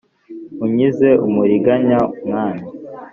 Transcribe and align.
Unkize 0.63 1.09
umuriganya 1.27 1.99
mwami 2.27 2.63